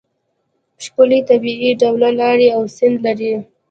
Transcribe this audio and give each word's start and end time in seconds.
ښکلې 0.83 1.19
طبیعي 1.29 1.71
ډوله 1.81 2.09
لارې 2.19 2.47
او 2.55 2.63
سیند 2.75 2.97
لري. 3.05 3.33